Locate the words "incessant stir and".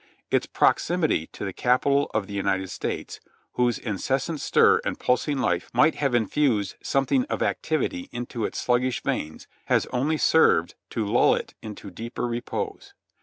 3.77-4.97